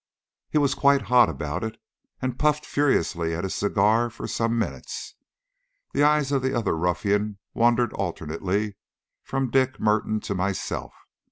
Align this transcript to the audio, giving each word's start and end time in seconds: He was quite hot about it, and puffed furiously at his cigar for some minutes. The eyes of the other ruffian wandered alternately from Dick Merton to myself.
He 0.49 0.57
was 0.57 0.73
quite 0.73 1.03
hot 1.03 1.29
about 1.29 1.63
it, 1.63 1.79
and 2.23 2.39
puffed 2.39 2.65
furiously 2.65 3.35
at 3.35 3.43
his 3.43 3.53
cigar 3.53 4.09
for 4.09 4.25
some 4.27 4.57
minutes. 4.57 5.13
The 5.93 6.01
eyes 6.01 6.31
of 6.31 6.41
the 6.41 6.57
other 6.57 6.75
ruffian 6.75 7.37
wandered 7.53 7.93
alternately 7.93 8.77
from 9.21 9.51
Dick 9.51 9.79
Merton 9.79 10.19
to 10.21 10.33
myself. 10.33 10.93